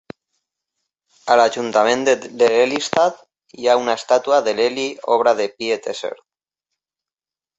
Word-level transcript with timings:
A 1.33 1.35
l'ajuntament 1.39 2.05
de 2.11 2.15
Lelystad, 2.53 3.21
hi 3.61 3.69
ha 3.73 3.77
una 3.83 3.95
estàtua 4.01 4.41
de 4.47 4.57
Lely 4.61 4.87
obra 5.17 5.35
de 5.43 5.47
Piet 5.59 5.89
Esser. 5.93 6.13